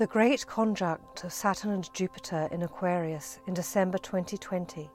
The 0.00 0.06
great 0.06 0.46
conjunct 0.46 1.24
of 1.24 1.32
Saturn 1.34 1.72
and 1.72 1.92
Jupiter 1.92 2.48
in 2.52 2.62
Aquarius 2.62 3.38
in 3.46 3.52
December 3.52 3.98
2020 3.98 4.88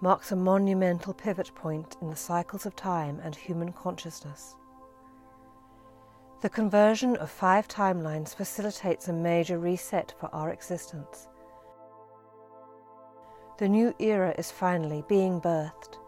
marks 0.00 0.32
a 0.32 0.34
monumental 0.34 1.14
pivot 1.14 1.54
point 1.54 1.96
in 2.02 2.10
the 2.10 2.16
cycles 2.16 2.66
of 2.66 2.74
time 2.74 3.20
and 3.22 3.36
human 3.36 3.70
consciousness. 3.72 4.56
The 6.40 6.48
conversion 6.48 7.14
of 7.18 7.30
five 7.30 7.68
timelines 7.68 8.34
facilitates 8.34 9.06
a 9.06 9.12
major 9.12 9.60
reset 9.60 10.14
for 10.18 10.28
our 10.34 10.50
existence. 10.50 11.28
The 13.58 13.68
new 13.68 13.94
era 14.00 14.34
is 14.36 14.50
finally 14.50 15.04
being 15.06 15.40
birthed. 15.40 15.98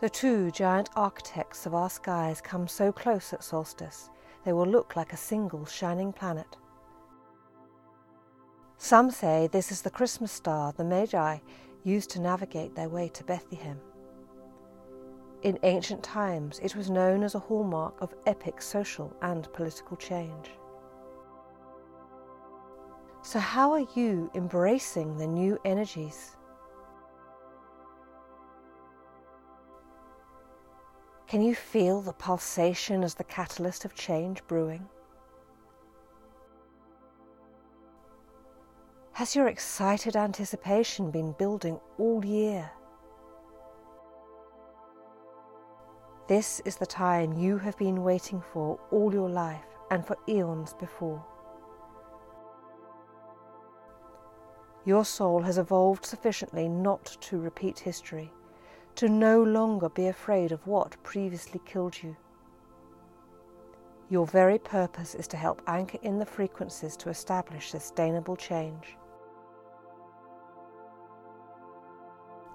The 0.00 0.10
two 0.10 0.50
giant 0.50 0.90
architects 0.96 1.64
of 1.64 1.76
our 1.76 1.90
skies 1.90 2.40
come 2.40 2.66
so 2.66 2.90
close 2.90 3.32
at 3.32 3.44
solstice 3.44 4.10
they 4.44 4.52
will 4.52 4.66
look 4.66 4.96
like 4.96 5.12
a 5.12 5.16
single 5.16 5.64
shining 5.66 6.12
planet. 6.12 6.56
Some 8.78 9.10
say 9.10 9.48
this 9.52 9.70
is 9.70 9.82
the 9.82 9.90
Christmas 9.90 10.32
star 10.32 10.72
the 10.72 10.84
Magi 10.84 11.38
used 11.84 12.10
to 12.10 12.20
navigate 12.20 12.74
their 12.74 12.88
way 12.88 13.08
to 13.10 13.24
Bethlehem. 13.24 13.78
In 15.42 15.58
ancient 15.62 16.02
times, 16.02 16.60
it 16.62 16.76
was 16.76 16.90
known 16.90 17.22
as 17.22 17.34
a 17.34 17.38
hallmark 17.38 17.94
of 18.00 18.14
epic 18.26 18.60
social 18.60 19.14
and 19.22 19.50
political 19.52 19.96
change. 19.96 20.50
So, 23.22 23.38
how 23.38 23.72
are 23.72 23.86
you 23.94 24.30
embracing 24.34 25.16
the 25.16 25.26
new 25.26 25.58
energies? 25.64 26.36
Can 31.30 31.42
you 31.42 31.54
feel 31.54 32.00
the 32.00 32.12
pulsation 32.12 33.04
as 33.04 33.14
the 33.14 33.22
catalyst 33.22 33.84
of 33.84 33.94
change 33.94 34.44
brewing? 34.48 34.88
Has 39.12 39.36
your 39.36 39.46
excited 39.46 40.16
anticipation 40.16 41.12
been 41.12 41.30
building 41.38 41.78
all 41.98 42.24
year? 42.24 42.68
This 46.26 46.60
is 46.64 46.74
the 46.74 46.84
time 46.84 47.32
you 47.34 47.58
have 47.58 47.78
been 47.78 48.02
waiting 48.02 48.42
for 48.52 48.80
all 48.90 49.14
your 49.14 49.30
life 49.30 49.78
and 49.92 50.04
for 50.04 50.16
eons 50.28 50.74
before. 50.80 51.24
Your 54.84 55.04
soul 55.04 55.42
has 55.42 55.58
evolved 55.58 56.04
sufficiently 56.04 56.68
not 56.68 57.04
to 57.20 57.38
repeat 57.38 57.78
history 57.78 58.32
to 59.00 59.08
no 59.08 59.42
longer 59.42 59.88
be 59.88 60.08
afraid 60.08 60.52
of 60.52 60.66
what 60.66 61.02
previously 61.02 61.58
killed 61.64 61.96
you. 62.02 62.14
Your 64.10 64.26
very 64.26 64.58
purpose 64.58 65.14
is 65.14 65.26
to 65.28 65.38
help 65.38 65.62
anchor 65.66 65.96
in 66.02 66.18
the 66.18 66.26
frequencies 66.26 66.98
to 66.98 67.08
establish 67.08 67.70
sustainable 67.70 68.36
change. 68.36 68.98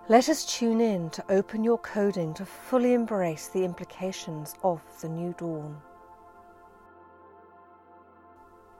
Let 0.07 0.29
us 0.29 0.45
tune 0.45 0.81
in 0.81 1.09
to 1.09 1.25
open 1.29 1.63
your 1.63 1.79
coding 1.79 2.35
to 2.35 2.45
fully 2.45 2.93
embrace 2.93 3.47
the 3.47 3.65
implications 3.65 4.53
of 4.61 4.83
the 5.01 5.09
new 5.09 5.33
dawn. 5.39 5.75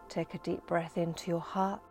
Take 0.08 0.36
a 0.36 0.40
deep 0.44 0.64
breath 0.68 1.00
into 1.00 1.32
your 1.32 1.40
heart. 1.40 1.82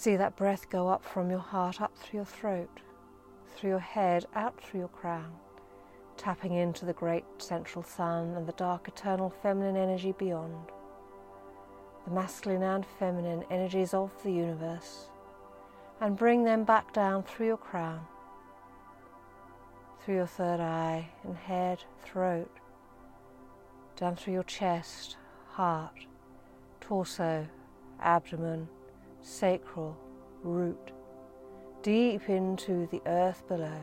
See 0.00 0.16
that 0.16 0.34
breath 0.34 0.70
go 0.70 0.88
up 0.88 1.04
from 1.04 1.28
your 1.28 1.40
heart, 1.40 1.82
up 1.82 1.94
through 1.94 2.20
your 2.20 2.24
throat, 2.24 2.80
through 3.54 3.68
your 3.68 3.78
head, 3.78 4.24
out 4.34 4.58
through 4.58 4.80
your 4.80 4.88
crown, 4.88 5.30
tapping 6.16 6.54
into 6.54 6.86
the 6.86 6.94
great 6.94 7.26
central 7.36 7.82
sun 7.84 8.34
and 8.34 8.46
the 8.46 8.52
dark 8.52 8.88
eternal 8.88 9.28
feminine 9.42 9.76
energy 9.76 10.12
beyond, 10.12 10.70
the 12.06 12.12
masculine 12.12 12.62
and 12.62 12.86
feminine 12.98 13.44
energies 13.50 13.92
of 13.92 14.10
the 14.22 14.32
universe, 14.32 15.10
and 16.00 16.16
bring 16.16 16.44
them 16.44 16.64
back 16.64 16.94
down 16.94 17.22
through 17.22 17.48
your 17.48 17.58
crown, 17.58 18.00
through 20.02 20.14
your 20.14 20.26
third 20.26 20.60
eye 20.60 21.10
and 21.24 21.36
head, 21.36 21.84
throat, 22.02 22.50
down 23.96 24.16
through 24.16 24.32
your 24.32 24.44
chest, 24.44 25.18
heart, 25.50 26.06
torso, 26.80 27.46
abdomen 28.00 28.66
sacral 29.22 29.96
root, 30.42 30.92
deep 31.82 32.28
into 32.28 32.86
the 32.90 33.02
earth 33.06 33.46
below, 33.48 33.80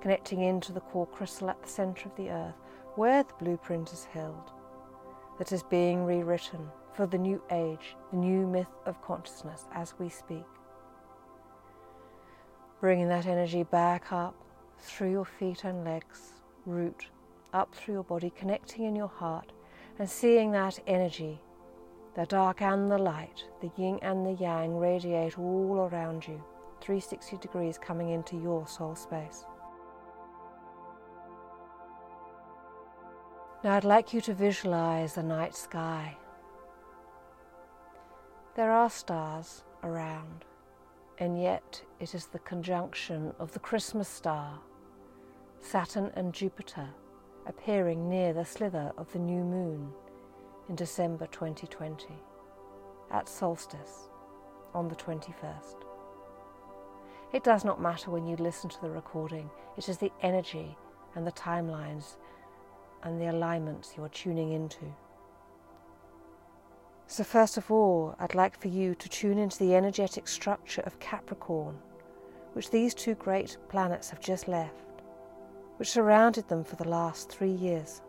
connecting 0.00 0.42
into 0.42 0.72
the 0.72 0.80
core 0.80 1.06
crystal 1.06 1.50
at 1.50 1.62
the 1.62 1.68
center 1.68 2.08
of 2.08 2.16
the 2.16 2.30
earth, 2.30 2.54
where 2.94 3.22
the 3.22 3.34
blueprint 3.38 3.92
is 3.92 4.04
held, 4.04 4.52
that 5.38 5.52
is 5.52 5.62
being 5.64 6.04
rewritten 6.04 6.68
for 6.94 7.06
the 7.06 7.18
new 7.18 7.42
age, 7.50 7.96
the 8.10 8.16
new 8.16 8.46
myth 8.46 8.74
of 8.86 9.00
consciousness 9.02 9.66
as 9.72 9.94
we 9.98 10.08
speak. 10.08 10.44
Bringing 12.80 13.08
that 13.08 13.26
energy 13.26 13.64
back 13.64 14.12
up 14.12 14.34
through 14.78 15.10
your 15.10 15.24
feet 15.24 15.64
and 15.64 15.84
legs, 15.84 16.34
root, 16.66 17.06
up 17.52 17.74
through 17.74 17.94
your 17.94 18.04
body, 18.04 18.30
connecting 18.30 18.84
in 18.84 18.94
your 18.94 19.08
heart, 19.08 19.52
and 19.98 20.08
seeing 20.08 20.52
that 20.52 20.78
energy 20.86 21.40
the 22.18 22.26
dark 22.26 22.62
and 22.62 22.90
the 22.90 22.98
light, 22.98 23.44
the 23.60 23.70
yin 23.76 23.96
and 24.02 24.26
the 24.26 24.42
yang 24.42 24.76
radiate 24.76 25.38
all 25.38 25.88
around 25.88 26.26
you, 26.26 26.42
360 26.80 27.36
degrees 27.36 27.78
coming 27.78 28.10
into 28.10 28.36
your 28.36 28.66
soul 28.66 28.96
space. 28.96 29.44
Now 33.62 33.76
I'd 33.76 33.84
like 33.84 34.12
you 34.12 34.20
to 34.22 34.34
visualize 34.34 35.14
the 35.14 35.22
night 35.22 35.54
sky. 35.54 36.16
There 38.56 38.72
are 38.72 38.90
stars 38.90 39.62
around, 39.84 40.44
and 41.18 41.40
yet 41.40 41.80
it 42.00 42.16
is 42.16 42.26
the 42.26 42.40
conjunction 42.40 43.32
of 43.38 43.52
the 43.52 43.60
Christmas 43.60 44.08
star, 44.08 44.58
Saturn 45.60 46.10
and 46.16 46.34
Jupiter, 46.34 46.88
appearing 47.46 48.08
near 48.08 48.32
the 48.32 48.44
slither 48.44 48.90
of 48.98 49.12
the 49.12 49.20
new 49.20 49.44
moon 49.44 49.92
in 50.68 50.74
December 50.74 51.26
2020 51.28 52.06
at 53.10 53.28
solstice 53.28 54.08
on 54.74 54.88
the 54.88 54.96
21st. 54.96 55.84
It 57.32 57.44
does 57.44 57.64
not 57.64 57.80
matter 57.80 58.10
when 58.10 58.26
you 58.26 58.36
listen 58.36 58.70
to 58.70 58.80
the 58.80 58.90
recording, 58.90 59.50
it 59.76 59.88
is 59.88 59.98
the 59.98 60.12
energy 60.22 60.76
and 61.14 61.26
the 61.26 61.32
timelines 61.32 62.16
and 63.02 63.20
the 63.20 63.30
alignments 63.30 63.94
you 63.96 64.04
are 64.04 64.08
tuning 64.08 64.52
into. 64.52 64.84
So, 67.06 67.24
first 67.24 67.56
of 67.56 67.70
all, 67.70 68.14
I'd 68.18 68.34
like 68.34 68.60
for 68.60 68.68
you 68.68 68.94
to 68.94 69.08
tune 69.08 69.38
into 69.38 69.58
the 69.58 69.74
energetic 69.74 70.28
structure 70.28 70.82
of 70.82 71.00
Capricorn, 71.00 71.78
which 72.52 72.70
these 72.70 72.92
two 72.92 73.14
great 73.14 73.56
planets 73.70 74.10
have 74.10 74.20
just 74.20 74.46
left, 74.46 74.74
which 75.78 75.90
surrounded 75.90 76.48
them 76.48 76.64
for 76.64 76.76
the 76.76 76.88
last 76.88 77.30
three 77.30 77.52
years. 77.52 78.02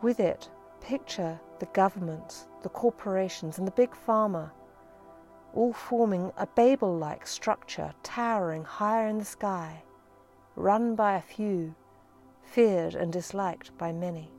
With 0.00 0.20
it, 0.20 0.48
picture 0.80 1.40
the 1.58 1.66
governments, 1.66 2.46
the 2.62 2.68
corporations, 2.68 3.58
and 3.58 3.66
the 3.66 3.72
big 3.72 3.90
pharma, 3.90 4.52
all 5.54 5.72
forming 5.72 6.30
a 6.36 6.46
Babel 6.46 6.96
like 6.96 7.26
structure 7.26 7.92
towering 8.02 8.62
higher 8.64 9.08
in 9.08 9.18
the 9.18 9.24
sky, 9.24 9.82
run 10.54 10.94
by 10.94 11.16
a 11.16 11.20
few, 11.20 11.74
feared 12.42 12.94
and 12.94 13.12
disliked 13.12 13.76
by 13.76 13.92
many. 13.92 14.30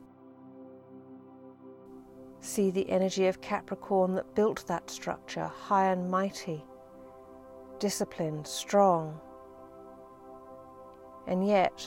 See 2.40 2.70
the 2.70 2.88
energy 2.88 3.26
of 3.26 3.42
Capricorn 3.42 4.14
that 4.14 4.34
built 4.34 4.66
that 4.66 4.88
structure 4.88 5.44
high 5.44 5.92
and 5.92 6.10
mighty, 6.10 6.64
disciplined, 7.78 8.46
strong. 8.46 9.20
And 11.26 11.46
yet, 11.46 11.86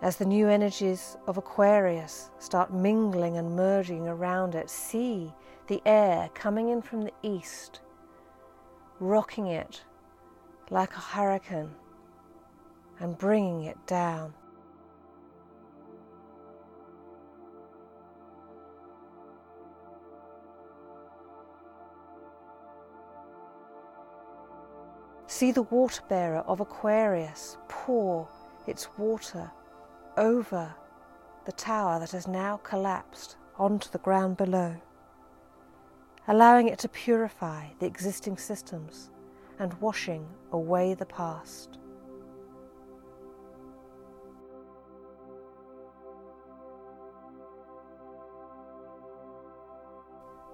as 0.00 0.16
the 0.16 0.24
new 0.24 0.48
energies 0.48 1.16
of 1.26 1.36
Aquarius 1.36 2.30
start 2.38 2.72
mingling 2.72 3.36
and 3.36 3.56
merging 3.56 4.06
around 4.06 4.54
it, 4.54 4.70
see 4.70 5.32
the 5.66 5.82
air 5.84 6.30
coming 6.34 6.68
in 6.68 6.80
from 6.80 7.02
the 7.02 7.12
east, 7.22 7.80
rocking 9.00 9.48
it 9.48 9.82
like 10.70 10.92
a 10.94 11.00
hurricane 11.00 11.70
and 13.00 13.18
bringing 13.18 13.64
it 13.64 13.76
down. 13.86 14.32
See 25.26 25.52
the 25.52 25.62
water 25.62 26.02
bearer 26.08 26.40
of 26.46 26.60
Aquarius 26.60 27.58
pour 27.68 28.28
its 28.66 28.88
water 28.96 29.50
over 30.18 30.74
the 31.46 31.52
tower 31.52 31.98
that 32.00 32.10
has 32.10 32.26
now 32.26 32.58
collapsed 32.58 33.36
onto 33.56 33.88
the 33.88 33.98
ground 33.98 34.36
below, 34.36 34.76
allowing 36.26 36.68
it 36.68 36.78
to 36.80 36.88
purify 36.88 37.64
the 37.78 37.86
existing 37.86 38.36
systems 38.36 39.10
and 39.58 39.80
washing 39.80 40.28
away 40.52 40.92
the 40.92 41.06
past. 41.06 41.78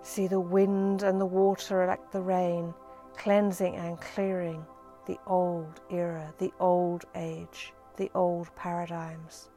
See 0.03 0.27
the 0.27 0.39
wind 0.39 1.03
and 1.03 1.21
the 1.21 1.27
water 1.27 1.87
like 1.87 2.13
the 2.13 2.21
rain, 2.21 2.75
cleansing 3.17 3.75
and 3.75 4.01
clearing 4.01 4.65
the 5.07 5.19
old 5.27 5.81
era, 5.91 6.33
the 6.39 6.53
old 6.61 7.05
age, 7.15 7.73
the 7.97 8.11
old 8.15 8.55
paradigms. 8.55 9.49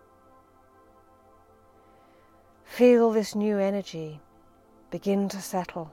Feel 2.68 3.12
this 3.12 3.34
new 3.34 3.58
energy 3.58 4.22
begin 4.92 5.30
to 5.30 5.42
settle 5.42 5.92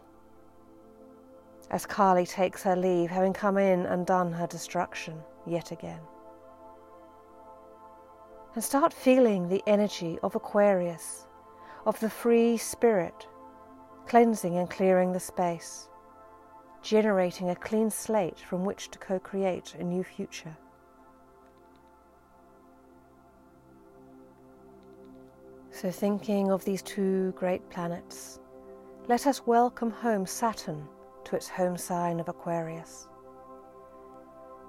as 1.71 1.87
Kali 1.87 2.26
takes 2.26 2.62
her 2.65 2.76
leave, 2.76 3.11
having 3.11 3.32
come 3.32 3.56
in 3.56 3.87
and 3.87 4.05
done 4.05 4.32
her 4.32 4.47
destruction 4.47 5.19
yet 5.47 5.73
again. 5.73 6.00
And 8.55 8.62
start 8.62 8.93
feeling 8.93 9.49
the 9.49 9.62
energy 9.67 10.19
of 10.23 10.35
Aquarius, 10.35 11.26
of 11.87 11.99
the 12.00 12.11
free 12.11 12.59
spirit, 12.59 13.27
cleansing 14.06 14.59
and 14.59 14.69
clearing 14.69 15.12
the 15.12 15.20
space, 15.20 15.88
generating 16.82 17.49
a 17.49 17.56
clean 17.56 17.91
slate 17.91 18.38
from 18.38 18.65
which 18.65 18.91
to 18.91 18.99
co 18.99 19.19
create 19.19 19.75
a 19.79 19.82
new 19.82 20.05
future. 20.05 20.56
So, 25.75 25.91
thinking 25.91 26.53
of 26.53 26.65
these 26.65 26.82
two 26.82 27.32
great 27.32 27.69
planets, 27.69 28.38
let 29.09 29.26
us 29.26 29.44
welcome 29.44 29.91
home 29.91 30.25
Saturn 30.25 30.87
to 31.25 31.35
its 31.35 31.49
home 31.49 31.76
sign 31.76 32.21
of 32.21 32.29
Aquarius. 32.29 33.09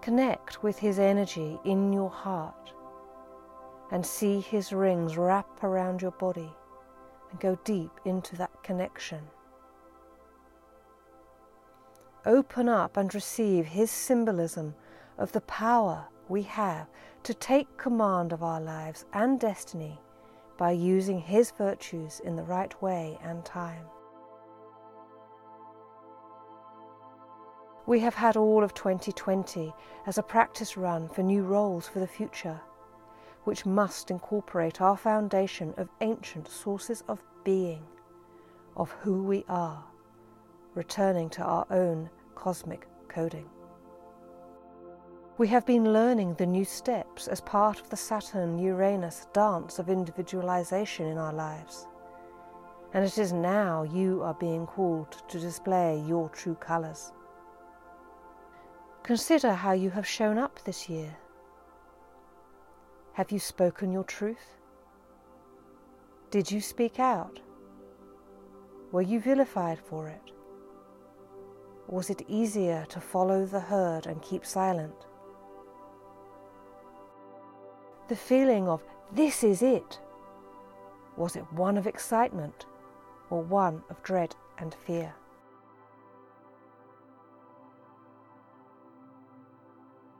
Connect 0.02 0.64
with 0.64 0.80
his 0.80 0.98
energy 0.98 1.60
in 1.64 1.94
your 1.94 2.10
heart 2.10 2.74
and 3.92 4.04
see 4.04 4.40
his 4.40 4.74
rings 4.74 5.16
wrap 5.16 5.64
around 5.64 6.02
your 6.02 6.10
body 6.10 6.50
and 7.30 7.40
go 7.40 7.56
deep 7.64 7.92
into 8.06 8.36
that 8.38 8.64
connection. 8.64 9.22
Open 12.26 12.68
up 12.68 12.98
and 12.98 13.14
receive 13.14 13.68
his 13.68 13.92
symbolism 13.92 14.74
of 15.20 15.34
the 15.34 15.42
power 15.42 16.08
we 16.30 16.42
have 16.42 16.88
to 17.22 17.36
take 17.36 17.78
command 17.78 18.34
of 18.34 18.42
our 18.42 18.60
lives 18.60 19.06
and 19.14 19.40
destiny 19.40 20.00
by 20.58 20.72
using 20.72 21.20
his 21.20 21.52
virtues 21.52 22.22
in 22.22 22.36
the 22.36 22.44
right 22.44 22.82
way 22.82 23.20
and 23.24 23.44
time. 23.46 23.86
We 27.88 28.00
have 28.00 28.16
had 28.16 28.36
all 28.36 28.64
of 28.64 28.74
2020 28.74 29.74
as 30.08 30.18
a 30.18 30.24
practice 30.24 30.76
run 30.76 31.08
for 31.08 31.22
new 31.22 31.44
roles 31.44 31.88
for 31.88 32.00
the 32.00 32.08
future, 32.08 32.60
which 33.44 33.66
must 33.66 34.10
incorporate 34.10 34.82
our 34.82 34.98
foundation 34.98 35.74
of 35.78 35.90
ancient 36.02 36.48
sources 36.48 37.04
of 37.08 37.22
being, 37.44 37.86
of 38.76 38.92
who 39.02 39.22
we 39.22 39.46
are, 39.48 39.84
returning 40.74 41.30
to 41.30 41.44
our 41.44 41.68
own 41.70 42.10
cosmic 42.34 42.88
coding. 43.08 43.50
We 45.38 45.50
have 45.50 45.66
been 45.66 45.92
learning 45.92 46.36
the 46.36 46.46
new 46.46 46.64
steps 46.64 47.28
as 47.28 47.42
part 47.42 47.82
of 47.82 47.90
the 47.90 47.98
Saturn 47.98 48.58
Uranus 48.58 49.28
dance 49.34 49.80
of 49.80 49.90
individualization 49.90 51.08
in 51.08 51.18
our 51.18 51.34
lives. 51.34 51.88
And 52.94 53.04
it 53.04 53.18
is 53.18 53.34
now 53.34 53.84
you 53.84 54.24
are 54.24 54.36
being 54.36 54.66
called 54.66 55.12
to 55.28 55.38
display 55.38 56.02
your 56.08 56.30
true 56.30 56.56
colours. 56.56 57.12
Consider 59.04 59.52
how 59.52 59.74
you 59.74 59.90
have 59.90 60.08
shown 60.08 60.38
up 60.38 60.64
this 60.64 60.88
year. 60.88 61.14
Have 63.12 63.30
you 63.30 63.40
spoken 63.40 63.92
your 63.92 64.06
truth? 64.06 64.56
Did 66.32 66.50
you 66.50 66.62
speak 66.62 66.98
out? 66.98 67.42
Were 68.94 69.02
you 69.02 69.20
vilified 69.20 69.80
for 69.80 70.08
it? 70.08 70.32
Was 71.88 72.10
it 72.10 72.22
easier 72.30 72.86
to 72.88 73.02
follow 73.02 73.46
the 73.46 73.60
herd 73.60 74.08
and 74.08 74.22
keep 74.22 74.46
silent? 74.46 74.96
The 78.08 78.16
feeling 78.16 78.68
of 78.68 78.84
this 79.12 79.44
is 79.44 79.64
it, 79.64 80.00
was 81.18 81.36
it 81.36 81.52
one 81.54 81.76
of 81.76 81.88
excitement 81.88 82.68
or 83.32 83.42
one 83.42 83.82
of 83.90 84.04
dread 84.04 84.36
and 84.60 84.76
fear? 84.76 85.14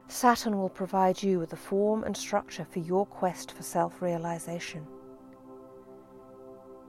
Saturn 0.08 0.58
will 0.58 0.70
provide 0.70 1.22
you 1.22 1.38
with 1.40 1.50
the 1.50 1.58
form 1.58 2.04
and 2.06 2.16
structure 2.16 2.66
for 2.66 2.80
your 2.80 3.06
quest 3.06 3.52
for 3.52 3.62
self 3.62 4.02
realization. 4.02 4.88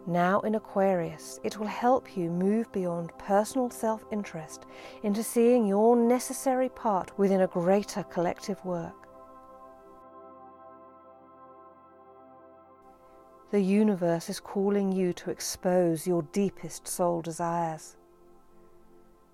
Now 0.06 0.40
in 0.40 0.54
Aquarius, 0.54 1.40
it 1.42 1.58
will 1.58 1.66
help 1.66 2.16
you 2.16 2.31
move 2.31 2.70
beyond 2.72 3.10
personal 3.19 3.69
self 3.69 4.04
interest 4.12 4.64
into 5.02 5.22
seeing 5.22 5.66
your 5.66 5.96
necessary 5.96 6.69
part 6.69 7.19
within 7.19 7.40
a 7.40 7.49
greater 7.49 8.04
collective 8.04 8.64
work. 8.64 9.05
The 13.52 13.60
universe 13.60 14.28
is 14.28 14.40
calling 14.40 14.90
you 14.90 15.12
to 15.12 15.31
expose 15.31 16.04
your 16.04 16.22
deepest 16.22 16.88
soul 16.88 17.22
desires, 17.22 17.96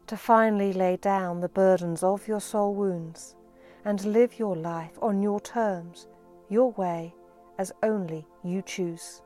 to 0.06 0.18
finally 0.18 0.74
lay 0.74 0.98
down 0.98 1.40
the 1.40 1.48
burdens 1.48 2.02
of 2.02 2.28
your 2.28 2.40
soul 2.40 2.74
wounds 2.74 3.36
and 3.86 4.04
live 4.04 4.38
your 4.38 4.54
life 4.54 4.98
on 5.00 5.22
your 5.22 5.40
terms, 5.40 6.08
your 6.50 6.72
way, 6.72 7.14
as 7.56 7.72
only 7.82 8.26
you 8.44 8.60
choose. 8.60 9.22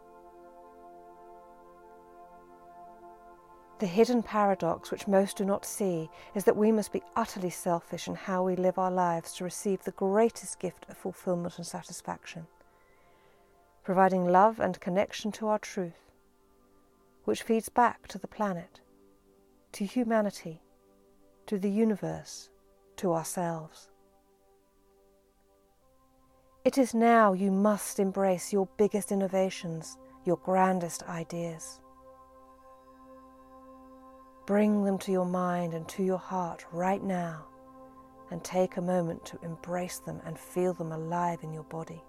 The 3.81 3.87
hidden 3.87 4.23
paradox 4.23 4.93
which 4.93 5.09
most 5.09 5.37
do 5.37 5.44
not 5.44 5.67
see 5.67 6.09
is 6.35 6.44
that 6.44 6.56
we 6.56 6.71
must 6.71 6.93
be 6.93 7.03
utterly 7.17 7.50
selfish 7.50 8.06
in 8.06 8.15
how 8.15 8.44
we 8.44 8.55
live 8.55 8.79
our 8.79 8.93
lives 8.93 9.35
to 9.35 9.44
receive 9.44 9.82
the 9.82 9.91
greatest 9.91 10.61
gift 10.61 10.87
of 10.89 10.97
fulfillment 10.97 11.59
and 11.59 11.67
satisfaction, 11.67 12.47
providing 13.87 14.27
love 14.27 14.59
and 14.59 14.81
connection 14.81 15.31
to 15.31 15.47
our 15.47 15.61
truth, 15.61 16.11
which 17.23 17.44
feeds 17.44 17.69
back 17.69 18.09
to 18.09 18.19
the 18.19 18.27
planet, 18.27 18.81
to 19.71 19.85
humanity, 19.85 20.61
to 21.47 21.56
the 21.56 21.71
universe, 21.71 22.50
to 22.97 23.15
ourselves. 23.15 23.91
It 26.65 26.79
is 26.79 26.94
now 26.94 27.32
you 27.32 27.53
must 27.53 28.01
embrace 28.01 28.53
your 28.53 28.69
biggest 28.77 29.13
innovations, 29.13 29.96
your 30.25 30.39
grandest 30.39 31.05
ideas. 31.05 31.79
Bring 34.46 34.82
them 34.82 34.99
to 34.99 35.13
your 35.13 35.27
mind 35.27 35.75
and 35.75 35.87
to 35.91 36.03
your 36.03 36.19
heart 36.19 36.67
right 36.72 37.05
now 37.05 37.44
and 38.32 38.43
take 38.43 38.79
a 38.79 38.82
moment 38.82 39.25
to 39.27 39.39
embrace 39.44 40.01
them 40.01 40.20
and 40.27 40.37
feel 40.37 40.75
them 40.75 40.91
alive 40.91 41.39
in 41.44 41.53
your 41.53 41.63
body. 41.63 42.03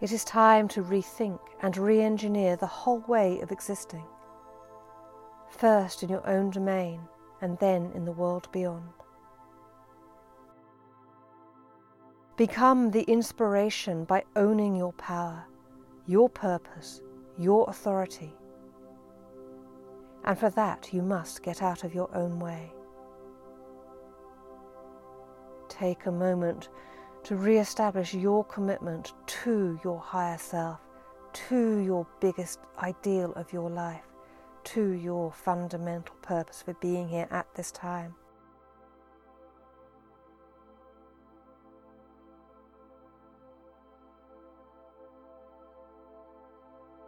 It 0.00 0.12
is 0.12 0.24
time 0.24 0.66
to 0.68 0.82
rethink 0.82 1.40
and 1.60 1.76
re 1.76 2.00
engineer 2.00 2.56
the 2.56 2.66
whole 2.66 3.00
way 3.00 3.40
of 3.40 3.52
existing, 3.52 4.04
first 5.50 6.02
in 6.02 6.08
your 6.08 6.26
own 6.26 6.50
domain 6.50 7.02
and 7.42 7.58
then 7.58 7.90
in 7.94 8.06
the 8.06 8.12
world 8.12 8.48
beyond. 8.50 8.88
Become 12.38 12.90
the 12.92 13.02
inspiration 13.02 14.04
by 14.04 14.24
owning 14.36 14.74
your 14.74 14.94
power, 14.94 15.44
your 16.06 16.30
purpose, 16.30 17.02
your 17.36 17.68
authority. 17.68 18.32
And 20.24 20.38
for 20.38 20.48
that, 20.48 20.94
you 20.94 21.02
must 21.02 21.42
get 21.42 21.62
out 21.62 21.84
of 21.84 21.94
your 21.94 22.08
own 22.16 22.38
way. 22.38 22.72
Take 25.68 26.06
a 26.06 26.12
moment 26.12 26.70
to 27.24 27.36
re 27.36 27.58
establish 27.58 28.14
your 28.14 28.44
commitment 28.44 29.12
to 29.26 29.78
your 29.84 29.98
higher 29.98 30.38
self, 30.38 30.80
to 31.32 31.78
your 31.78 32.06
biggest 32.20 32.60
ideal 32.78 33.32
of 33.32 33.52
your 33.52 33.70
life, 33.70 34.06
to 34.64 34.92
your 34.92 35.32
fundamental 35.32 36.14
purpose 36.22 36.62
for 36.62 36.74
being 36.74 37.08
here 37.08 37.28
at 37.30 37.46
this 37.54 37.70
time. 37.70 38.14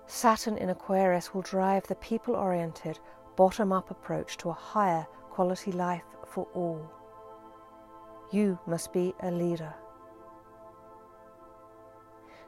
Saturn 0.07 0.59
in 0.59 0.69
Aquarius 0.69 1.33
will 1.33 1.43
drive 1.43 1.87
the 1.87 1.95
people 1.97 2.37
oriented, 2.37 2.99
bottom 3.35 3.73
up 3.73 3.91
approach 3.91 4.37
to 4.37 4.51
a 4.51 4.53
higher 4.53 5.07
quality 5.31 5.73
life 5.73 6.05
for 6.27 6.47
all. 6.53 6.93
You 8.31 8.59
must 8.67 8.93
be 8.93 9.15
a 9.21 9.31
leader. 9.31 9.75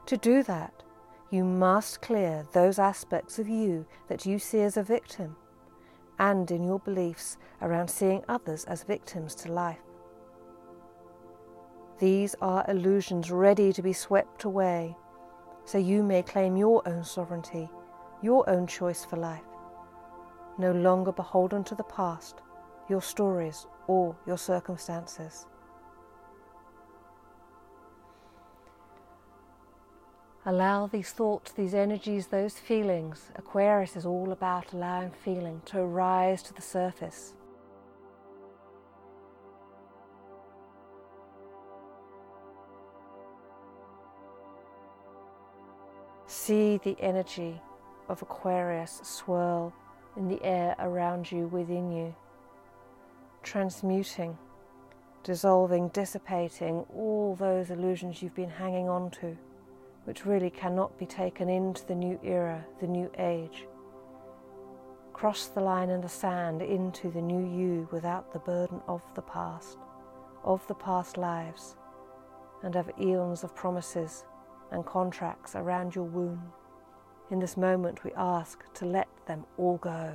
To 0.07 0.17
do 0.17 0.43
that, 0.43 0.83
you 1.31 1.43
must 1.43 2.01
clear 2.01 2.45
those 2.53 2.77
aspects 2.77 3.39
of 3.39 3.49
you 3.49 3.87
that 4.07 4.25
you 4.25 4.37
see 4.37 4.61
as 4.61 4.77
a 4.77 4.83
victim 4.83 5.35
and 6.19 6.49
in 6.51 6.63
your 6.63 6.79
beliefs 6.79 7.37
around 7.61 7.89
seeing 7.89 8.23
others 8.27 8.65
as 8.65 8.83
victims 8.83 9.33
to 9.35 9.51
life. 9.51 9.79
These 11.99 12.35
are 12.39 12.65
illusions 12.67 13.31
ready 13.31 13.73
to 13.73 13.81
be 13.81 13.93
swept 13.93 14.43
away, 14.43 14.95
so 15.65 15.79
you 15.79 16.03
may 16.03 16.21
claim 16.21 16.55
your 16.55 16.87
own 16.87 17.03
sovereignty, 17.03 17.67
your 18.21 18.47
own 18.47 18.67
choice 18.67 19.03
for 19.03 19.17
life, 19.17 19.41
no 20.59 20.71
longer 20.71 21.11
beholden 21.11 21.63
to 21.63 21.75
the 21.75 21.83
past, 21.83 22.41
your 22.89 23.01
stories, 23.01 23.65
or 23.87 24.15
your 24.27 24.37
circumstances. 24.37 25.47
Allow 30.47 30.85
these 30.85 31.09
thoughts, 31.09 31.53
these 31.53 31.73
energies, 31.73 32.27
those 32.27 32.59
feelings. 32.59 33.31
Aquarius 33.35 33.95
is 33.95 34.05
all 34.05 34.31
about 34.31 34.73
allowing 34.73 35.09
feeling 35.09 35.59
to 35.65 35.83
rise 35.83 36.43
to 36.43 36.53
the 36.53 36.61
surface. 36.61 37.33
See 46.27 46.77
the 46.77 46.95
energy 46.99 47.59
of 48.07 48.21
Aquarius 48.21 49.01
swirl 49.03 49.73
in 50.15 50.27
the 50.27 50.43
air 50.43 50.75
around 50.77 51.31
you, 51.31 51.47
within 51.47 51.91
you, 51.91 52.15
transmuting, 53.41 54.37
dissolving, 55.23 55.87
dissipating 55.89 56.85
all 56.95 57.35
those 57.35 57.71
illusions 57.71 58.21
you've 58.21 58.35
been 58.35 58.49
hanging 58.49 58.87
on 58.87 59.09
to 59.09 59.35
which 60.05 60.25
really 60.25 60.49
cannot 60.49 60.97
be 60.97 61.05
taken 61.05 61.49
into 61.49 61.85
the 61.85 61.95
new 61.95 62.19
era, 62.23 62.65
the 62.79 62.87
new 62.87 63.11
age. 63.17 63.67
Cross 65.13 65.47
the 65.47 65.61
line 65.61 65.89
in 65.89 66.01
the 66.01 66.09
sand 66.09 66.61
into 66.61 67.09
the 67.09 67.21
new 67.21 67.45
you 67.45 67.87
without 67.91 68.31
the 68.31 68.39
burden 68.39 68.81
of 68.87 69.01
the 69.15 69.21
past, 69.21 69.77
of 70.43 70.65
the 70.67 70.75
past 70.75 71.17
lives, 71.17 71.75
and 72.63 72.75
of 72.75 72.89
eons 72.99 73.43
of 73.43 73.55
promises 73.55 74.23
and 74.71 74.85
contracts 74.85 75.55
around 75.55 75.95
your 75.95 76.05
womb. 76.05 76.51
In 77.31 77.39
this 77.39 77.57
moment, 77.57 78.03
we 78.03 78.11
ask 78.15 78.63
to 78.73 78.85
let 78.85 79.07
them 79.25 79.45
all 79.57 79.77
go. 79.77 80.13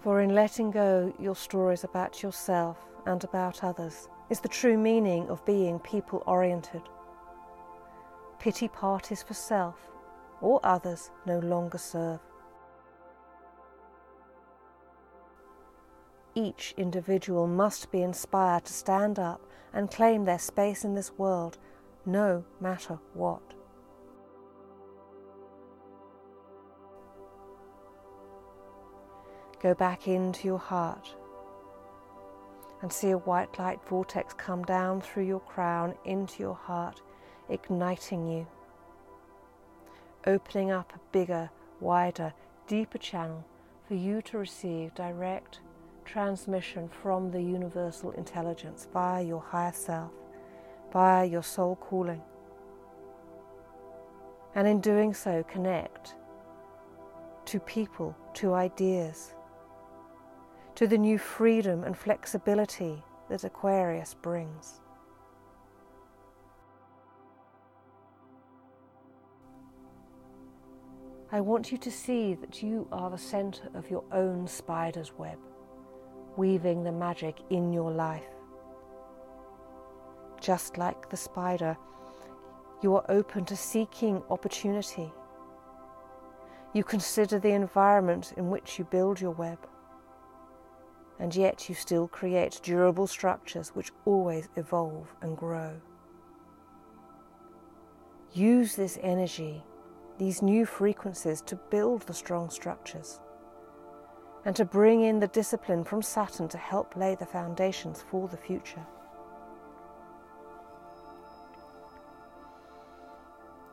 For 0.00 0.22
in 0.22 0.34
letting 0.34 0.70
go 0.70 1.12
your 1.18 1.36
stories 1.36 1.84
about 1.84 2.22
yourself 2.22 2.78
and 3.04 3.22
about 3.22 3.62
others 3.62 4.08
is 4.30 4.40
the 4.40 4.48
true 4.48 4.78
meaning 4.78 5.28
of 5.28 5.44
being 5.44 5.78
people 5.78 6.22
oriented. 6.26 6.82
Pity 8.38 8.68
parties 8.68 9.22
for 9.22 9.34
self 9.34 9.76
or 10.40 10.58
others 10.62 11.10
no 11.26 11.38
longer 11.40 11.76
serve. 11.76 12.20
Each 16.34 16.72
individual 16.78 17.46
must 17.46 17.92
be 17.92 18.02
inspired 18.02 18.64
to 18.64 18.72
stand 18.72 19.18
up 19.18 19.42
and 19.74 19.90
claim 19.90 20.24
their 20.24 20.38
space 20.38 20.82
in 20.82 20.94
this 20.94 21.12
world, 21.18 21.58
no 22.06 22.44
matter 22.58 22.98
what. 23.12 23.42
Go 29.62 29.74
back 29.74 30.08
into 30.08 30.48
your 30.48 30.58
heart 30.58 31.14
and 32.80 32.90
see 32.90 33.10
a 33.10 33.18
white 33.18 33.58
light 33.58 33.78
vortex 33.86 34.32
come 34.32 34.62
down 34.64 35.02
through 35.02 35.24
your 35.24 35.40
crown 35.40 35.94
into 36.06 36.42
your 36.42 36.54
heart, 36.54 37.02
igniting 37.50 38.26
you, 38.26 38.46
opening 40.26 40.70
up 40.70 40.94
a 40.94 41.00
bigger, 41.12 41.50
wider, 41.78 42.32
deeper 42.68 42.96
channel 42.96 43.44
for 43.86 43.94
you 43.94 44.22
to 44.22 44.38
receive 44.38 44.94
direct 44.94 45.60
transmission 46.06 46.88
from 46.88 47.30
the 47.30 47.42
universal 47.42 48.12
intelligence 48.12 48.88
via 48.94 49.22
your 49.22 49.42
higher 49.42 49.72
self, 49.72 50.10
via 50.90 51.26
your 51.26 51.42
soul 51.42 51.76
calling. 51.76 52.22
And 54.54 54.66
in 54.66 54.80
doing 54.80 55.12
so, 55.12 55.44
connect 55.44 56.14
to 57.44 57.60
people, 57.60 58.16
to 58.34 58.54
ideas 58.54 59.34
to 60.74 60.86
the 60.86 60.98
new 60.98 61.18
freedom 61.18 61.84
and 61.84 61.96
flexibility 61.96 63.02
that 63.28 63.44
Aquarius 63.44 64.14
brings. 64.14 64.80
I 71.32 71.40
want 71.40 71.70
you 71.70 71.78
to 71.78 71.90
see 71.92 72.34
that 72.34 72.60
you 72.60 72.88
are 72.90 73.08
the 73.08 73.18
center 73.18 73.68
of 73.74 73.88
your 73.88 74.02
own 74.10 74.48
spider's 74.48 75.12
web, 75.16 75.38
weaving 76.36 76.82
the 76.82 76.90
magic 76.90 77.36
in 77.50 77.72
your 77.72 77.92
life. 77.92 78.24
Just 80.40 80.76
like 80.76 81.08
the 81.08 81.16
spider, 81.16 81.76
you 82.82 82.96
are 82.96 83.04
open 83.08 83.44
to 83.44 83.56
seeking 83.56 84.22
opportunity. 84.28 85.12
You 86.72 86.82
consider 86.82 87.38
the 87.38 87.50
environment 87.50 88.32
in 88.36 88.50
which 88.50 88.78
you 88.78 88.84
build 88.84 89.20
your 89.20 89.32
web 89.32 89.58
and 91.20 91.36
yet 91.36 91.68
you 91.68 91.74
still 91.74 92.08
create 92.08 92.60
durable 92.62 93.06
structures 93.06 93.68
which 93.70 93.92
always 94.06 94.48
evolve 94.56 95.14
and 95.20 95.36
grow. 95.36 95.80
Use 98.32 98.74
this 98.74 98.98
energy, 99.02 99.62
these 100.18 100.40
new 100.40 100.64
frequencies, 100.64 101.42
to 101.42 101.56
build 101.56 102.02
the 102.02 102.14
strong 102.14 102.48
structures 102.48 103.20
and 104.46 104.56
to 104.56 104.64
bring 104.64 105.02
in 105.02 105.20
the 105.20 105.28
discipline 105.28 105.84
from 105.84 106.00
Saturn 106.00 106.48
to 106.48 106.56
help 106.56 106.96
lay 106.96 107.14
the 107.14 107.26
foundations 107.26 108.02
for 108.10 108.26
the 108.26 108.38
future. 108.38 108.86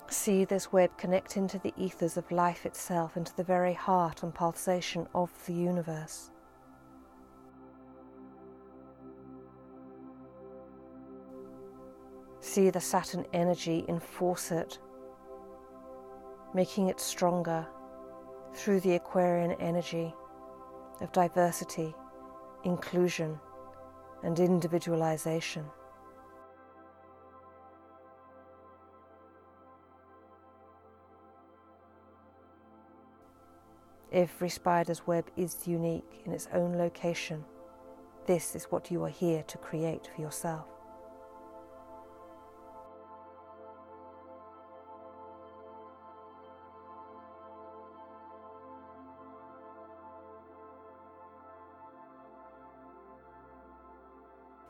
See 0.10 0.44
this 0.44 0.74
web 0.74 0.98
connect 0.98 1.38
into 1.38 1.60
the 1.60 1.74
ethers 1.78 2.18
of 2.18 2.30
life 2.32 2.66
itself, 2.66 3.16
into 3.16 3.34
the 3.36 3.44
very 3.44 3.74
heart 3.74 4.24
and 4.24 4.34
pulsation 4.34 5.08
of 5.16 5.32
the 5.46 5.54
universe. 5.54 6.32
See 12.48 12.70
the 12.70 12.80
Saturn 12.80 13.26
energy 13.34 13.84
enforce 13.90 14.52
it, 14.52 14.80
making 16.54 16.88
it 16.88 17.00
stronger 17.00 17.68
through 18.54 18.80
the 18.80 18.96
Aquarian 18.96 19.52
energy 19.60 20.14
of 21.02 21.12
diversity, 21.12 21.94
inclusion, 22.64 23.38
and 24.24 24.40
individualization. 24.40 25.66
Every 34.12 34.50
spider's 34.50 35.06
web 35.06 35.26
is 35.36 35.68
unique 35.68 36.22
in 36.26 36.32
its 36.32 36.48
own 36.54 36.78
location. 36.78 37.44
This 38.26 38.56
is 38.56 38.66
what 38.66 38.90
you 38.90 39.04
are 39.04 39.10
here 39.10 39.44
to 39.44 39.58
create 39.58 40.10
for 40.16 40.22
yourself. 40.22 40.77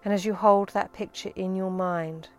And 0.08 0.14
as 0.14 0.24
you 0.24 0.34
hold 0.34 0.70
that 0.70 0.94
picture 0.94 1.34
in 1.36 1.54
your 1.54 1.70
mind, 1.70 2.30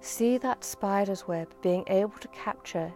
see 0.00 0.38
that 0.38 0.64
spider's 0.64 1.28
web 1.28 1.54
being 1.60 1.84
able 1.88 2.16
to 2.20 2.28
capture 2.28 2.90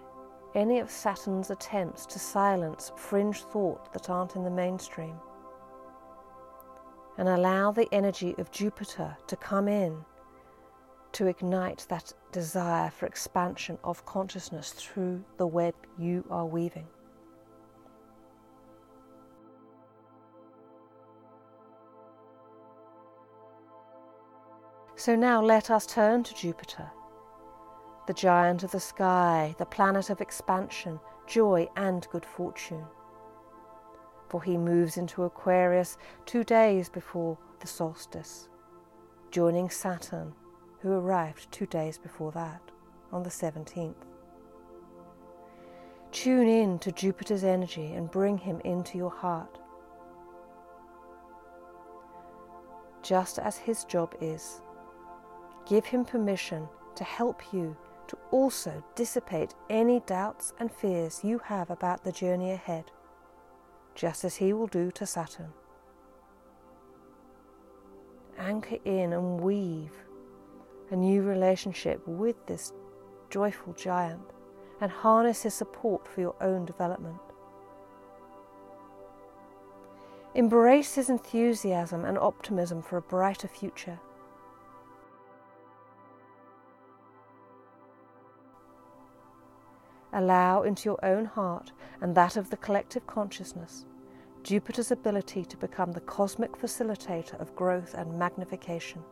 any 0.54 0.78
of 0.78 0.90
Saturn's 0.90 1.50
attempts 1.50 2.06
to 2.06 2.18
silence 2.18 2.92
fringe 2.96 3.42
thought 3.42 3.92
that 3.92 4.08
aren't 4.08 4.36
in 4.36 4.44
the 4.44 4.50
mainstream. 4.50 5.16
And 7.18 7.28
allow 7.28 7.72
the 7.72 7.92
energy 7.92 8.34
of 8.38 8.50
Jupiter 8.50 9.14
to 9.26 9.36
come 9.36 9.68
in 9.68 10.02
to 11.12 11.26
ignite 11.26 11.84
that 11.90 12.14
desire 12.36 12.90
for 12.90 13.06
expansion 13.06 13.78
of 13.82 14.04
consciousness 14.04 14.72
through 14.72 15.24
the 15.38 15.46
web 15.46 15.74
you 15.98 16.22
are 16.28 16.44
weaving. 16.44 16.86
So 24.96 25.16
now 25.16 25.42
let 25.42 25.70
us 25.70 25.86
turn 25.86 26.24
to 26.24 26.34
Jupiter, 26.34 26.90
the 28.06 28.12
giant 28.12 28.64
of 28.64 28.70
the 28.70 28.80
sky, 28.80 29.54
the 29.58 29.64
planet 29.64 30.10
of 30.10 30.20
expansion, 30.20 31.00
joy, 31.26 31.66
and 31.74 32.06
good 32.12 32.26
fortune. 32.26 32.84
For 34.28 34.42
he 34.42 34.58
moves 34.58 34.98
into 34.98 35.24
Aquarius 35.24 35.96
two 36.26 36.44
days 36.44 36.90
before 36.90 37.38
the 37.60 37.66
solstice 37.66 38.50
joining 39.30 39.70
Saturn, 39.70 40.34
who 40.80 40.92
arrived 40.92 41.50
two 41.50 41.66
days 41.66 41.98
before 41.98 42.32
that, 42.32 42.60
on 43.12 43.22
the 43.22 43.30
17th. 43.30 43.94
Tune 46.12 46.48
in 46.48 46.78
to 46.78 46.92
Jupiter's 46.92 47.44
energy 47.44 47.92
and 47.92 48.10
bring 48.10 48.38
him 48.38 48.60
into 48.64 48.96
your 48.96 49.10
heart. 49.10 49.58
Just 53.02 53.38
as 53.38 53.56
his 53.56 53.84
job 53.84 54.14
is, 54.20 54.60
give 55.66 55.84
him 55.84 56.04
permission 56.04 56.68
to 56.94 57.04
help 57.04 57.52
you 57.52 57.76
to 58.08 58.16
also 58.30 58.82
dissipate 58.94 59.54
any 59.68 60.00
doubts 60.06 60.52
and 60.58 60.72
fears 60.72 61.20
you 61.22 61.38
have 61.38 61.70
about 61.70 62.04
the 62.04 62.12
journey 62.12 62.52
ahead, 62.52 62.90
just 63.94 64.24
as 64.24 64.36
he 64.36 64.52
will 64.52 64.68
do 64.68 64.90
to 64.92 65.04
Saturn. 65.06 65.52
Anchor 68.38 68.78
in 68.84 69.12
and 69.12 69.40
weave 69.40 70.05
a 70.90 70.96
new 70.96 71.22
relationship 71.22 72.06
with 72.06 72.36
this 72.46 72.72
joyful 73.30 73.72
giant 73.72 74.22
and 74.80 74.90
harness 74.90 75.42
his 75.42 75.54
support 75.54 76.06
for 76.06 76.20
your 76.20 76.34
own 76.40 76.64
development. 76.64 77.20
Embrace 80.34 80.94
his 80.94 81.08
enthusiasm 81.08 82.04
and 82.04 82.18
optimism 82.18 82.82
for 82.82 82.98
a 82.98 83.02
brighter 83.02 83.48
future. 83.48 83.98
Allow 90.12 90.62
into 90.62 90.88
your 90.88 91.04
own 91.04 91.24
heart 91.24 91.72
and 92.00 92.14
that 92.14 92.36
of 92.36 92.50
the 92.50 92.56
collective 92.56 93.06
consciousness 93.06 93.86
Jupiter's 94.46 94.92
ability 94.92 95.44
to 95.44 95.56
become 95.56 95.90
the 95.90 96.00
cosmic 96.02 96.52
facilitator 96.52 97.34
of 97.40 97.56
growth 97.56 97.94
and 97.94 98.16
magnification. 98.16 99.02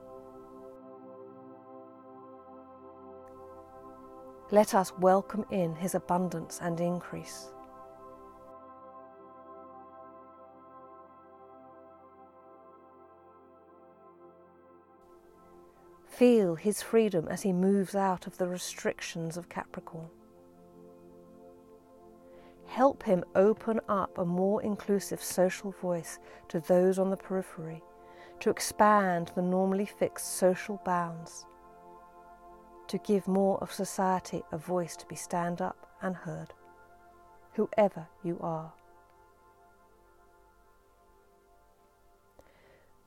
Let 4.55 4.73
us 4.73 4.97
welcome 5.01 5.45
in 5.51 5.75
his 5.75 5.97
abundance 5.97 6.61
and 6.63 6.79
increase. 6.79 7.49
Feel 16.07 16.55
his 16.55 16.83
freedom 16.83 17.27
as 17.27 17.43
he 17.43 17.53
moves 17.53 17.97
out 17.97 18.29
of 18.29 18.39
the 18.39 18.47
restrictions 18.47 19.37
of 19.37 19.49
Capricorn. 19.49 20.07
Help 22.67 23.03
him 23.03 23.25
open 23.35 23.81
up 23.89 24.19
a 24.19 24.25
more 24.25 24.63
inclusive 24.63 25.21
social 25.21 25.73
voice 25.73 26.21
to 26.47 26.61
those 26.61 27.01
on 27.01 27.11
the 27.11 27.17
periphery, 27.17 27.83
to 28.39 28.51
expand 28.51 29.33
the 29.35 29.43
normally 29.43 29.87
fixed 29.87 30.37
social 30.37 30.81
bounds, 30.85 31.45
to 32.89 32.99
give 32.99 33.27
more 33.27 33.59
of 33.59 33.73
society 33.73 34.43
a 34.53 34.59
voice 34.59 34.97
to 34.97 35.07
be 35.07 35.15
stand 35.17 35.61
up 35.61 35.97
and 36.03 36.17
heard, 36.17 36.53
whoever 37.55 38.07
you 38.23 38.39
are. 38.41 38.73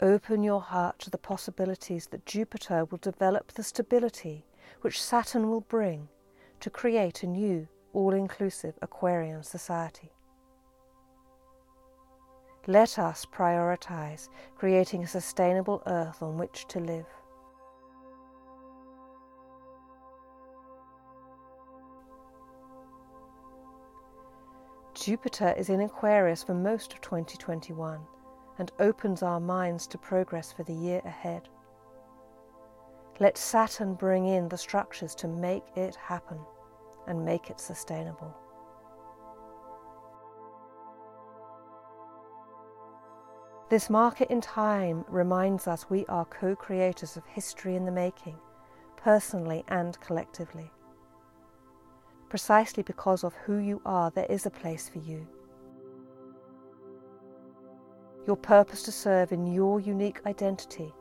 Open 0.02 0.44
your 0.44 0.62
heart 0.62 1.00
to 1.00 1.10
the 1.10 1.18
possibilities 1.18 2.08
that 2.08 2.26
Jupiter 2.26 2.86
will 2.86 3.00
develop 3.00 3.52
the 3.54 3.64
stability 3.64 4.46
which 4.82 5.02
Saturn 5.02 5.50
will 5.50 5.62
bring 5.62 6.08
to 6.60 6.70
create 6.70 7.24
a 7.24 7.28
new, 7.28 7.68
all 7.94 8.14
inclusive 8.14 8.76
Aquarian 8.82 9.42
society. 9.44 10.12
Let 12.68 13.00
us 13.00 13.26
prioritize 13.26 14.30
creating 14.56 15.04
a 15.04 15.08
sustainable 15.08 15.82
earth 15.88 16.22
on 16.22 16.38
which 16.38 16.68
to 16.68 16.80
live. 16.80 17.06
Jupiter 25.08 25.56
is 25.58 25.70
in 25.70 25.80
Aquarius 25.80 26.44
for 26.44 26.54
most 26.54 26.92
of 26.92 27.00
2021 27.00 28.02
and 28.60 28.74
opens 28.78 29.24
our 29.24 29.40
minds 29.40 29.88
to 29.88 29.98
progress 29.98 30.52
for 30.52 30.64
the 30.64 30.74
year 30.74 31.02
ahead. 31.06 31.48
Let 33.22 33.38
Saturn 33.38 33.94
bring 33.94 34.28
in 34.28 34.50
the 34.50 34.58
structures 34.58 35.16
to 35.16 35.30
make 35.30 35.64
it 35.78 35.96
happen 35.96 36.40
and 37.08 37.24
make 37.24 37.50
it 37.50 37.62
sustainable. 37.62 38.36
This 43.70 43.90
marker 43.90 44.26
in 44.26 44.42
time 44.42 45.06
reminds 45.08 45.70
us 45.70 45.90
we 45.90 46.06
are 46.08 46.26
co 46.26 46.54
creators 46.54 47.16
of 47.16 47.26
history 47.28 47.78
in 47.78 47.86
the 47.86 47.94
making, 47.94 48.36
personally 48.98 49.64
and 49.70 49.98
collectively. 50.02 50.70
Precisely 52.30 52.84
because 52.84 53.24
of 53.24 53.34
who 53.46 53.58
you 53.58 53.82
are, 53.86 54.12
there 54.12 54.26
is 54.30 54.46
a 54.46 54.52
place 54.52 54.90
for 54.90 55.00
you 55.00 55.28
your 58.28 58.36
purpose 58.36 58.84
to 58.84 58.92
serve 58.92 59.32
in 59.32 59.48
your 59.48 59.80
unique 59.80 60.20
identity 60.26 60.94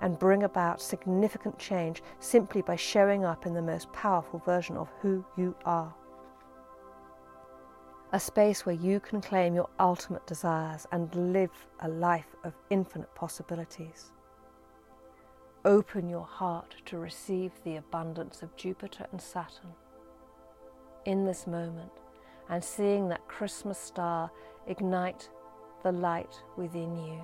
and 0.00 0.18
bring 0.18 0.44
about 0.44 0.80
significant 0.80 1.58
change 1.58 2.02
simply 2.20 2.62
by 2.62 2.76
showing 2.76 3.24
up 3.24 3.46
in 3.46 3.54
the 3.54 3.62
most 3.62 3.90
powerful 3.92 4.38
version 4.40 4.76
of 4.76 4.88
who 5.00 5.24
you 5.36 5.56
are. 5.64 5.92
A 8.12 8.20
space 8.20 8.64
where 8.64 8.76
you 8.76 9.00
can 9.00 9.20
claim 9.20 9.54
your 9.54 9.68
ultimate 9.80 10.26
desires 10.26 10.86
and 10.92 11.12
live 11.14 11.50
a 11.80 11.88
life 11.88 12.36
of 12.44 12.54
infinite 12.70 13.12
possibilities. 13.14 14.12
Open 15.68 16.08
your 16.08 16.24
heart 16.24 16.76
to 16.86 16.96
receive 16.96 17.52
the 17.62 17.76
abundance 17.76 18.40
of 18.40 18.56
Jupiter 18.56 19.06
and 19.12 19.20
Saturn 19.20 19.74
in 21.04 21.26
this 21.26 21.46
moment 21.46 21.92
and 22.48 22.64
seeing 22.64 23.10
that 23.10 23.28
Christmas 23.28 23.78
star 23.78 24.30
ignite 24.66 25.28
the 25.82 25.92
light 25.92 26.42
within 26.56 26.96
you, 26.96 27.20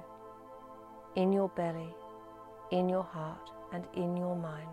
in 1.16 1.33
your 1.33 1.48
belly, 1.57 1.88
in 2.70 2.87
your 2.87 3.02
heart, 3.02 3.50
and 3.72 3.87
in 3.94 4.14
your 4.14 4.37
mind. 4.37 4.68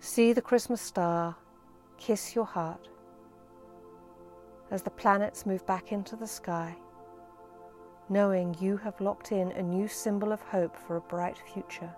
See 0.00 0.32
the 0.32 0.42
Christmas 0.42 0.80
star 0.80 1.36
kiss 1.98 2.34
your 2.34 2.46
heart 2.46 2.88
as 4.72 4.82
the 4.82 4.90
planets 4.90 5.46
move 5.46 5.64
back 5.66 5.92
into 5.92 6.16
the 6.16 6.26
sky 6.26 6.76
knowing 8.12 8.54
you 8.60 8.76
have 8.76 9.00
locked 9.00 9.32
in 9.32 9.50
a 9.52 9.62
new 9.62 9.88
symbol 9.88 10.32
of 10.32 10.42
hope 10.42 10.76
for 10.76 10.96
a 10.96 11.00
bright 11.00 11.38
future. 11.52 11.90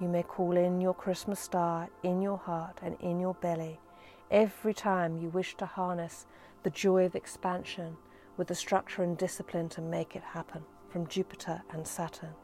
You 0.00 0.08
may 0.08 0.22
call 0.22 0.56
in 0.56 0.82
your 0.82 0.92
Christmas 0.92 1.40
star 1.40 1.88
in 2.02 2.20
your 2.20 2.36
heart 2.36 2.80
and 2.82 2.96
in 3.00 3.20
your 3.20 3.34
belly 3.34 3.80
every 4.30 4.74
time 4.74 5.16
you 5.16 5.28
wish 5.28 5.56
to 5.56 5.66
harness 5.66 6.26
the 6.62 6.70
joy 6.70 7.06
of 7.06 7.14
expansion 7.14 7.96
with 8.36 8.48
the 8.48 8.54
structure 8.54 9.02
and 9.02 9.16
discipline 9.16 9.70
to 9.70 9.80
make 9.80 10.14
it 10.14 10.22
happen 10.22 10.62
from 10.90 11.06
Jupiter 11.06 11.62
and 11.70 11.86
Saturn. 11.86 12.34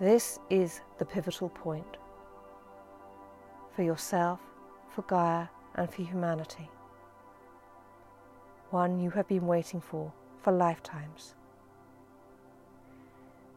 This 0.00 0.38
is 0.50 0.80
the 0.98 1.04
pivotal 1.04 1.48
point 1.48 1.96
for 3.76 3.82
yourself, 3.82 4.40
for 4.94 5.02
Gaia, 5.02 5.46
and 5.74 5.88
for 5.88 6.02
humanity. 6.02 6.68
One 8.70 8.98
you 8.98 9.10
have 9.10 9.28
been 9.28 9.46
waiting 9.46 9.80
for 9.80 10.12
for 10.40 10.52
lifetimes. 10.52 11.34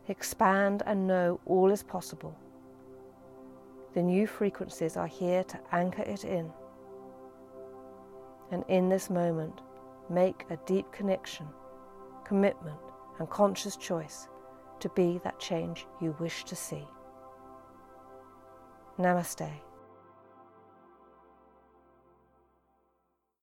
Expand 0.07 0.83
and 0.85 1.07
know 1.07 1.39
all 1.45 1.71
is 1.71 1.81
possible. 1.81 2.37
The 3.95 4.03
new 4.03 4.27
frequencies 4.27 4.97
are 4.97 5.07
here 5.07 5.43
to 5.45 5.59
anchor 5.71 6.03
it 6.03 6.25
in. 6.25 6.51
And 8.51 8.63
in 8.67 8.89
this 8.89 9.09
moment, 9.09 9.61
make 10.09 10.45
a 10.51 10.57
deep 10.67 10.91
connection, 10.91 11.47
commitment, 12.23 12.77
and 13.17 13.29
conscious 13.29 13.75
choice 13.77 14.27
to 14.79 14.89
be 14.89 15.19
that 15.23 15.39
change 15.39 15.85
you 16.01 16.15
wish 16.19 16.43
to 16.45 16.55
see. 16.55 16.87
Namaste. 18.99 19.51